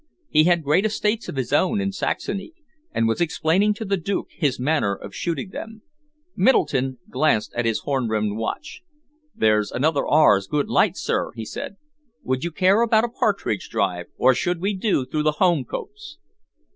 He 0.29 0.45
had 0.45 0.63
great 0.63 0.83
estates 0.83 1.29
of 1.29 1.35
his 1.35 1.53
own 1.53 1.79
in 1.79 1.91
Saxony 1.91 2.53
and 2.91 3.07
was 3.07 3.21
explaining 3.21 3.75
to 3.75 3.85
the 3.85 3.97
Duke 3.97 4.29
his 4.31 4.59
manner 4.59 4.95
of 4.95 5.13
shooting 5.13 5.51
them. 5.51 5.83
Middleton 6.35 6.97
glanced 7.11 7.53
at 7.53 7.65
his 7.65 7.81
horn 7.81 8.07
rimmed 8.07 8.35
watch. 8.35 8.81
"There's 9.35 9.71
another 9.71 10.11
hour's 10.11 10.47
good 10.47 10.69
light, 10.69 10.97
sir," 10.97 11.33
he 11.35 11.45
said. 11.45 11.77
"Would 12.23 12.43
you 12.43 12.49
care 12.49 12.81
about 12.81 13.03
a 13.03 13.09
partridge 13.09 13.69
drive, 13.69 14.07
or 14.17 14.33
should 14.33 14.59
we 14.59 14.73
do 14.73 15.05
through 15.05 15.21
the 15.21 15.33
home 15.33 15.65
copse?" 15.65 16.17